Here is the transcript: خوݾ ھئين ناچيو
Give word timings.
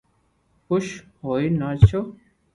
خوݾ 0.65 0.85
ھئين 1.23 1.53
ناچيو 1.61 1.99